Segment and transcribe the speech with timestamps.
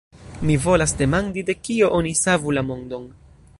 [0.49, 3.09] Mi volas demandi, de kio oni savu la mondon.